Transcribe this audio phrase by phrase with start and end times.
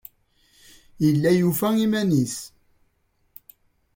[1.03, 2.35] Yella yufa iman-nnes.